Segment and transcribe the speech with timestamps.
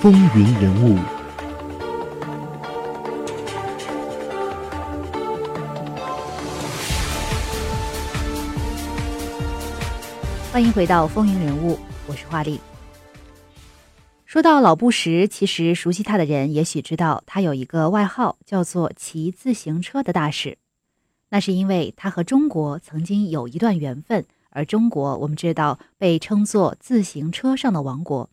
[0.00, 0.96] 风云人物，
[10.50, 12.58] 欢迎回到风云人物，我是华丽。
[14.24, 20.56] 说到老布什，其实熟悉他的人也许知道，他有一个外号叫做“骑自行车的大使”，
[21.28, 24.24] 那是因为他和中国曾经有一段缘分。
[24.48, 28.30] 而中国，我们知道被称作自行车上的王国。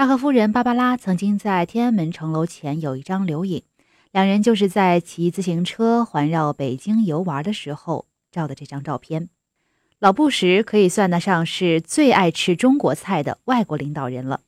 [0.00, 3.62] 他和夫人芭芭拉曾经在天安门城楼前有一张留影，
[4.12, 9.28] 两人就是在骑自行车环绕北京游玩的时候照的这张照片。
[9.98, 14.40] 老布什可以算得上是最爱吃中国菜的外国领导人了。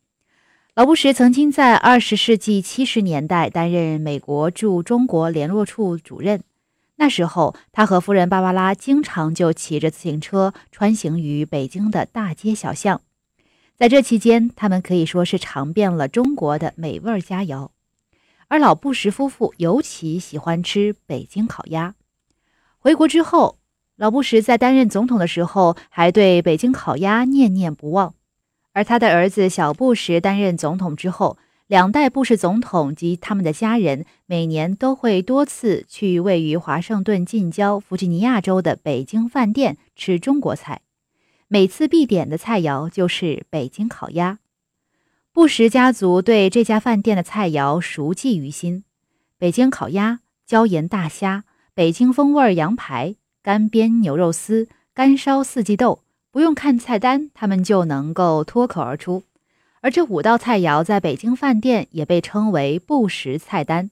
[0.75, 6.43] 老布什曾经在二十世纪七十年代担任美国驻中国联络处主任。
[6.97, 13.03] 那时候，他和夫人芭芭拉经常就骑着自行车穿行于北京的大街小巷。
[13.83, 17.71] 在这期间，他们可以说是尝遍了中国的美味佳肴。
[18.47, 21.97] 而老布什夫妇尤其喜欢吃北京烤鸭。
[22.79, 23.59] 回国之后，
[23.97, 28.15] 老布什在担任总统的时候，还对北京烤鸭念念不忘。
[28.73, 40.83] 而他的儿子小布什担任总统之后，两代布什总统及他们的家人每年都会多次去位于华盛顿近郊弗吉尼亚州的北京饭店吃中国菜，
[41.53, 44.39] 每次必点的菜肴就是北京烤鸭。
[45.35, 48.85] 布什家族对这家饭店的菜肴熟记于心：
[49.37, 59.25] 北京烤鸭、椒盐大虾、北京风味羊排、干煸牛肉丝、干烧四季豆，不用看菜单，他们就能够脱口而出。
[59.83, 63.91] 而这五道菜肴在北京饭店也被称为“不食菜单”。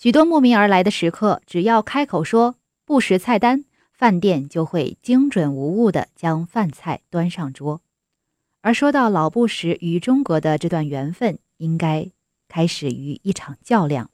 [0.00, 2.54] 许多慕名而来的食客，只要开口说
[2.86, 7.80] “不食菜单”，饭店就会精准无误地将饭菜端上桌。
[8.62, 12.08] 而说到老布什与中国的这段缘分，应该
[12.48, 14.10] 开始于一场较量。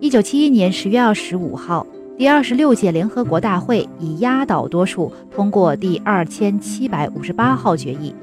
[0.00, 1.86] 一九七一年十月二十五号，
[2.16, 8.14] 第二十六届联合国大会以压倒多数通过第二千七百五十八号决议。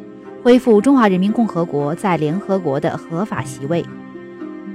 [0.43, 3.83] 恢复中华人民共和国在联合国的合法席位，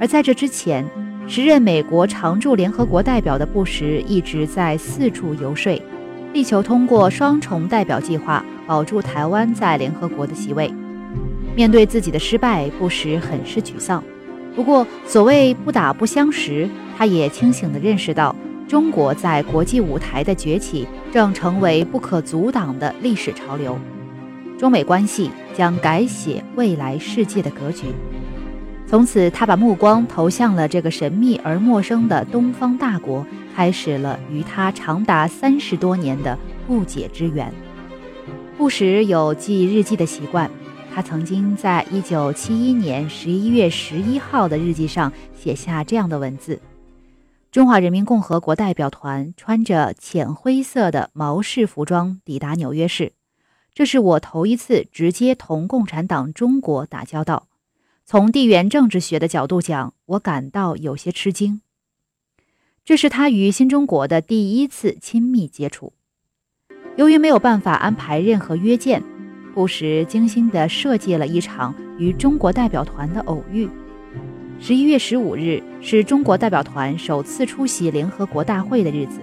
[0.01, 0.85] 而在这之前，
[1.27, 5.81] 时任美国常驻联合国代表的布什一直在四处游说，
[6.33, 10.73] 力求通过双重代表计划保住台湾在联合国的席位。
[11.55, 14.03] 面对自己的失败，布什很是沮丧。
[14.57, 18.35] 不过，所谓不打不相识，他也清醒地认识到，
[18.67, 23.79] 中国在国际舞台的崛起正成为不可阻挡的历史潮流。
[24.59, 27.87] 中美关系将改写未来世界的格局。
[28.91, 33.25] 从此，他把目光投向了这个神秘而陌生的东方大国，
[33.55, 36.37] 开始了与他长达三十多年的
[36.67, 37.55] 不解之缘。
[38.59, 40.51] 布什有记日记的习惯，
[40.93, 46.61] 他曾经在一九七一年十一月十一号的日记上写下这样的文字
[47.53, 53.13] ：“中华人民共和国代表团穿着浅灰色的毛式服装抵达纽约市。”
[53.73, 57.47] 这是我头一次直接同共产党中国打交道。
[58.05, 61.61] 从地缘政治学的角度讲，我感到有些吃惊。
[62.85, 65.93] 这是他与新中国的第一次亲密接触。
[66.97, 69.03] 由于没有办法安排任何约见，
[69.55, 73.69] 布什精心地设计了一场与中国代表团的偶遇。
[74.59, 79.21] 十一月十五日是中国代表团首次出席联合国大会的日子。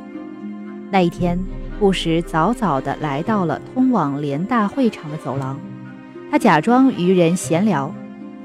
[0.91, 1.37] 那一天。
[1.79, 5.59] 布什早早地来到了通往联大会场的走廊，
[6.31, 7.93] 他假装与人闲聊。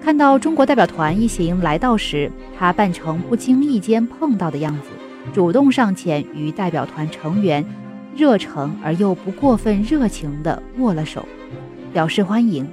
[0.03, 4.89] 看到中国代表团一行来到时，他扮成不经意间碰到的样子，
[5.33, 7.65] 主动上前与代表团成员
[8.17, 11.25] 热诚而又不过分热情地握了手，
[11.93, 12.69] 表示欢迎。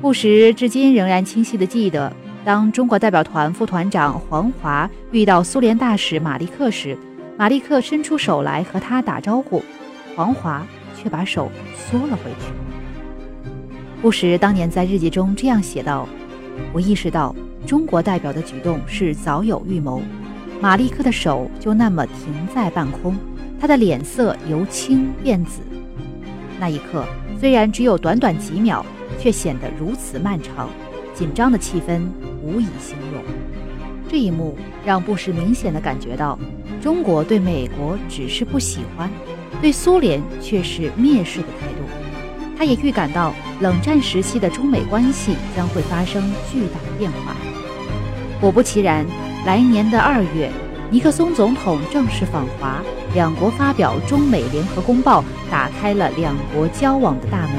[0.00, 2.12] 布什至今仍然清晰地记得，
[2.44, 6.96] 当中国代表团副团长黄华遇到苏联大使马利克时。
[7.36, 9.64] 马利克伸出手来和他打招呼，
[10.14, 10.64] 黄华
[10.94, 12.52] 却把手缩了回去。
[14.02, 16.06] 布什当年在日记中这样写道
[16.72, 17.34] ：“我意识到
[17.66, 20.02] 中国代表的举动是早有预谋。
[20.60, 23.16] 马利克的手就那么停在半空，
[23.60, 25.60] 他的脸色由青变紫。
[26.58, 27.04] 那一刻
[27.38, 28.84] 虽然只有短短几秒，
[29.18, 30.68] 却显得如此漫长，
[31.14, 32.02] 紧张的气氛
[32.42, 33.22] 无以形容。
[34.08, 36.38] 这一幕让布什明显的感觉到。”
[36.80, 39.10] 中国对美国只是不喜欢，
[39.60, 41.99] 对苏联却是蔑视的态度。
[42.60, 47.34] 他也预感到冷战时期的中美关系将会发生巨大的变化。
[48.38, 49.06] 果不其然，
[49.46, 50.52] 来年的二月，
[50.90, 52.82] 尼克松总统正式访华，
[53.14, 57.56] 两国发表中美联合公报，打开了两国交往的大门。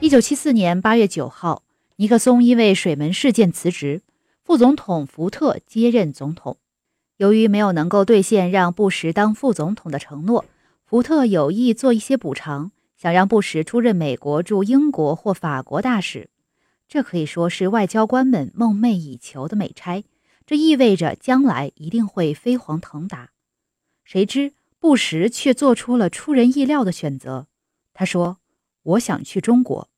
[0.00, 1.62] 一九七四年八月九号，
[1.98, 4.02] 尼克松因为水门事件辞职，
[4.42, 6.56] 副总统福特接任总统。
[7.18, 10.44] 由于没有能够兑现让布什当副总统的承诺，
[10.92, 16.28] 福特有意做一些补偿，想让布什出任美国驻英国或法国大使。
[16.86, 20.04] 这可以说是外交官们梦寐以求的美差，
[20.44, 23.30] 这意味着将来一定会飞黄腾达。
[24.04, 27.46] 谁知布什却做出了出人意料的选择。
[27.94, 28.40] 他说
[28.84, 29.88] ：“我想去中国。”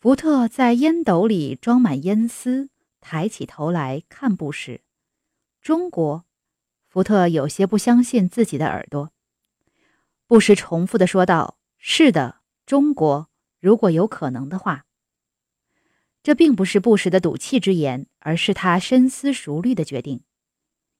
[0.00, 2.70] 福特在烟斗里装满烟丝，
[3.02, 4.80] 抬起头来看布什。
[5.60, 6.24] 中国，
[6.88, 9.10] 福特有些不相信自己的耳朵。
[10.26, 13.28] 不时重复的说道：“是的，中国，
[13.60, 14.86] 如果有可能的话。”
[16.24, 20.22] 这并不是布什的赌气之言，而是他深思熟虑的决定。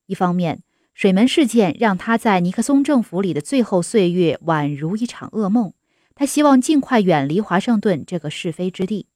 [0.04, 0.62] 一方面，
[0.92, 5.72] 水门事件让他在尼克松政府里的最后岁月宛如一场噩梦，
[6.14, 9.06] 他希望尽快远离华盛顿这个是非之地；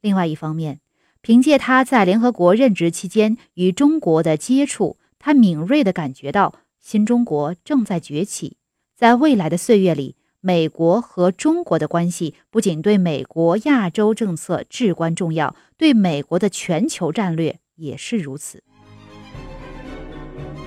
[0.00, 0.80] 另外一方面，
[1.20, 8.57] 凭借他在联合国任职期间与中国的接触，他敏锐地感觉到新中国正在崛起。
[8.98, 18.60] 在未来的岁月里，美国和中国的关系不仅对美国亚洲政策至关重要，对美国的全球战略也是如此。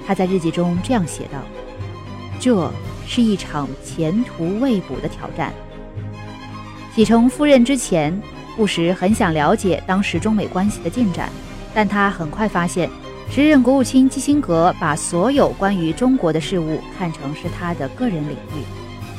[0.07, 1.43] 他在日记中这样写道
[2.39, 2.71] ：“这
[3.05, 5.53] 是一场前途未卜的挑战。”
[6.95, 8.17] 启程赴任之前。
[8.55, 11.29] 布什很想了解当时中美关系的进展，
[11.73, 12.89] 但他很快发现，
[13.33, 18.61] 时任国务卿基辛格把所有关于中国的事物看成是他的个人领域，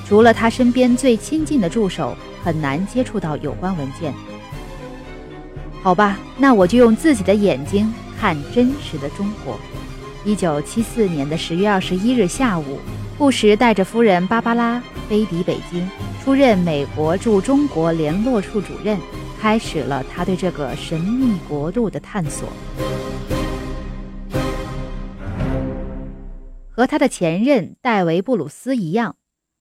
[0.06, 2.14] 除了他身边最亲近的助手，
[2.44, 4.12] 很难接触到有关文件。
[5.82, 9.58] 好吧，那我就用自己的眼睛看真实的中国。
[10.26, 12.78] 一九七四年的十月二十一日下午，
[13.16, 15.88] 布什带着夫人芭芭拉飞抵北京，
[16.22, 18.98] 出任美国驻中国联络处主任。
[19.40, 22.48] 开始了他对这个神秘国度的探索。
[26.74, 29.16] 和他的前任戴维·布鲁斯一样，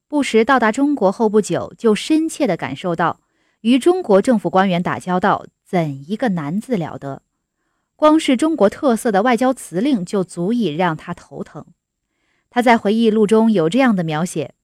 [0.08, 3.20] 布什到达中国后不久，就深切地感受到
[3.60, 7.22] 与中国政府官员打交道怎一个难字了得。
[7.98, 11.66] 光是中国特色的外交辞令就足以让他头疼。
[12.50, 14.56] 他在回忆录中有这样的描写：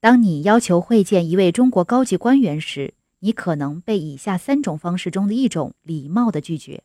[0.00, 6.82] 当你要求会见一位中国高级官员时，你可能被以下三种方式中的一种礼貌的拒绝。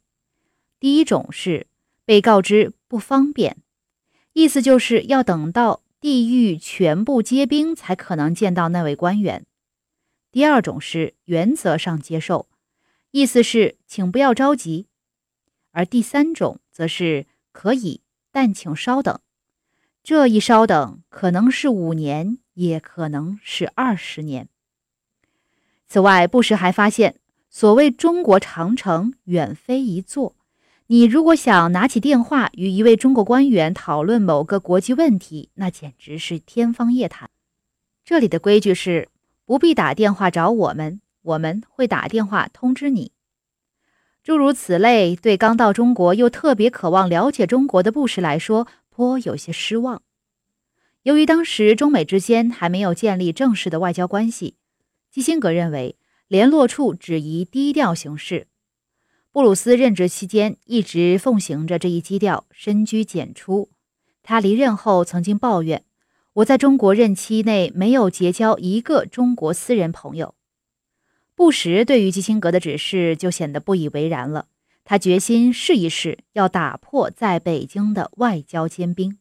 [0.79, 1.65] 第一种是
[2.05, 3.57] 被告知不方便，
[4.33, 9.45] 意思就是要等到地狱全部结冰才可能见到那位官员。
[10.31, 12.47] 第二种是原则上接受，
[13.11, 14.87] 意思是请不要着急。
[15.71, 18.01] 而第三种则是可以，
[18.31, 19.19] 但请稍等。
[20.03, 24.49] 这一稍等可能是五年，也可能是二十年。
[25.87, 27.19] 此外，布什还发现，
[27.49, 30.35] 所谓中国长城远非一座。
[30.87, 37.29] 你如果想拿起电话与一位中国官员讨论某个国际问题，那简直是天方夜谭。
[38.03, 39.07] 这里的规矩是，
[39.45, 43.13] 不必打电话找我们，我们会打电话通知你。
[44.21, 50.01] 诸如此类，对刚到中国又特别渴望了解中国的布什来说，颇有些失望。
[51.03, 54.55] 由于当时中美之间还没有建立正式的外交关系。
[55.09, 55.97] 基辛格认为，
[56.27, 58.47] 联络处只宜低调行事。
[59.33, 63.71] 布鲁斯任职期间一直奉行着这一基调，深居简出。
[64.21, 65.83] 他离任后曾经抱怨
[66.33, 70.35] ：“我在中国任期内没有结交一个中国私人朋友。”
[71.33, 74.45] 布什对于基辛格的指示就显得不以为然了。
[74.85, 79.17] 他决心试一试，要打破在北京的外交坚冰。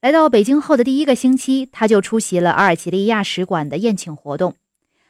[0.00, 4.54] 来到北京后的第一个星期，他就出席了阿尔及利亚使馆的宴请活动。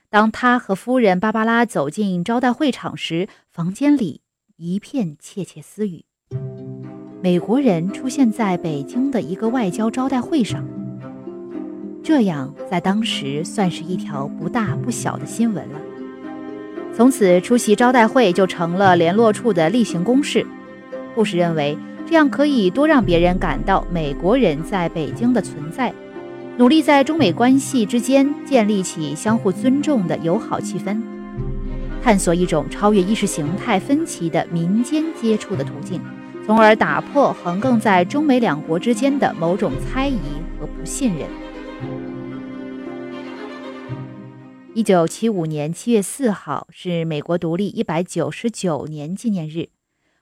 [0.09, 4.21] 当他和夫人芭芭拉走进招待会场时，房间里
[4.57, 6.05] 一片窃窃私语。
[7.23, 10.65] 美国人出现在北京的一个外交招待会上，
[12.03, 15.81] 这样在当时算是一条不大不小的新闻了。
[16.95, 20.47] 从此，出席招待会就成了联络处的例行公事。
[21.15, 21.77] 布什认为。
[22.09, 25.93] 这样可以多让别人感到美国人在北京的存在，
[26.59, 30.99] 努力在中美关系之间建立起相互尊重的友好气氛，
[32.03, 36.01] 探索一种超越意识形态分歧的民间接触的途径，
[36.47, 40.19] 从而打破横亘在中美两国之间的某种猜疑
[40.59, 41.29] 和不信任。
[44.73, 49.69] 一九七五年七月四号是美国独立一百九十九年纪念日。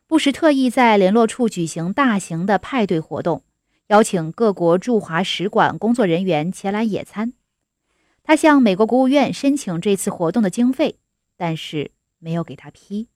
[0.08, 3.42] 布什特意在联络处举行大型的派对活动，
[3.88, 7.34] 邀请各国驻华使馆工作人员前来野餐。
[8.22, 10.98] 他向美国国务院申请这次活动的经费，
[11.36, 13.08] 但是没有给他批。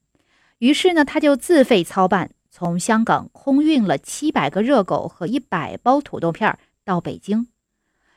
[0.59, 7.49] 于是呢，他就自费操办，从香港空运了七百个热狗和一百包土豆片到北京。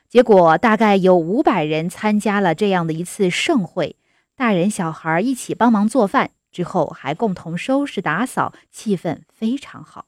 [0.08, 3.96] 结果大概有五百人参加了这样的一次盛会，
[4.36, 10.04] 大人小孩一起帮忙做饭，之后还共同收拾打扫，气氛非常好。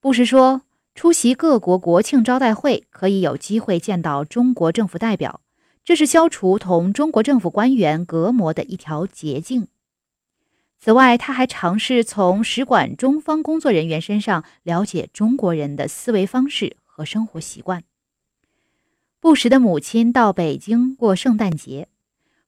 [0.00, 0.60] 布什说，
[0.94, 5.40] 出席各国国庆招待会可以有机会见到中国政府代表。
[5.84, 9.68] 这是消除同中国政府官员隔膜的一条捷径。
[10.78, 17.84] 此外，他还尝试从使馆中方工作人员身上了解中国人的思维方式和生活习惯。
[19.20, 21.88] 布什的母亲到北京过圣诞节，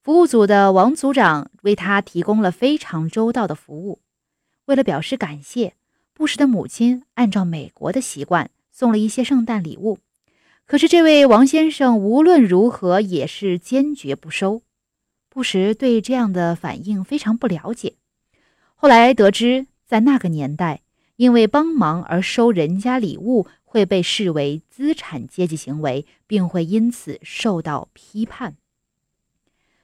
[0.02, 4.00] 服务组的王组长为他提供了非常周到的服务。
[4.66, 5.74] 为了表示感谢，
[6.16, 9.99] 布什的母亲按照美国的习惯送了一些圣诞礼物。
[10.64, 14.62] 可是，这位王先生无论如何也是坚决不收。
[15.28, 17.96] 布什对这样的反应非常不了解。
[18.75, 20.80] 后来得知，在那个年代，
[21.16, 28.56] 因为帮忙而收人家礼物会被视为资产阶级行为，并会因此受到批判。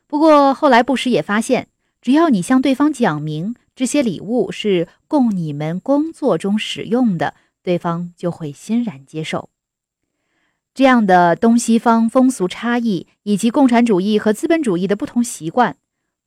[0.07, 1.69] 不过，后来布什也发现，
[2.01, 7.35] 只要你向对方讲明这些礼物是供你们工作中使用的，
[7.65, 9.49] 对方就会欣然接受。
[10.73, 15.79] 这样的东西方风俗差异，以及共产主义和资本主义的不同习惯，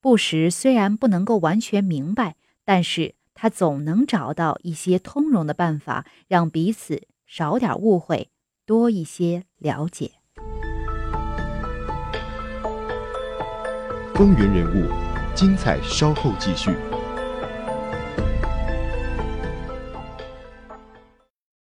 [0.01, 2.35] 布什虽然不能够完全明白，
[2.65, 8.27] 但是他总能找到一些通融的办法，让彼此少点误会，
[8.65, 10.11] 多一些了解。
[14.13, 14.89] 风云人物，
[15.33, 16.71] 精彩稍后继续。